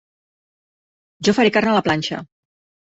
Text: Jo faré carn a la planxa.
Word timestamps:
Jo 1.29 1.37
faré 1.41 1.55
carn 1.59 1.71
a 1.71 1.77
la 1.79 1.87
planxa. 1.91 2.25